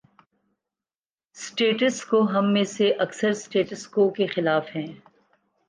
’Status 1.37 1.97
quo‘ 2.05 2.19
ہم 2.31 2.45
میں 2.53 2.63
سے 2.67 2.89
اکثر 2.99 3.31
'سٹیٹس 3.33 3.87
کو‘ 3.87 4.09
کے 4.09 4.25
خلاف 4.27 4.75
ہیں۔ 4.75 4.87